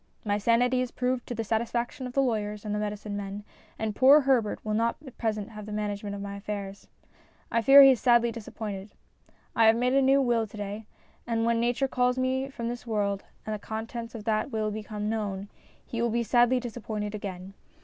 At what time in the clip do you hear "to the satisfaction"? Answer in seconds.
1.27-2.07